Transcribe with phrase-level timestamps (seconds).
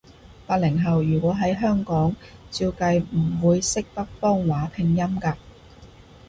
[0.47, 2.15] 八零後，如果喺香港，
[2.49, 5.35] 照計唔會識北方話拼音㗎